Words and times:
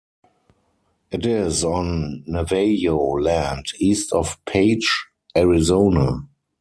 It 1.11 1.27
is 1.27 1.63
on 1.63 2.23
Navajo 2.25 2.97
land 2.97 3.67
east 3.79 4.11
of 4.13 4.43
Page, 4.45 5.05
Arizona. 5.37 6.23